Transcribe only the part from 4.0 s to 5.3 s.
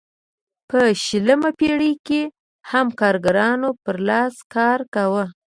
لاس کار کاوه.